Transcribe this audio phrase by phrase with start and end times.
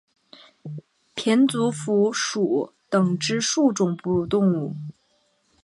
[1.15, 4.75] 胼足蝠属等之数种哺乳动物。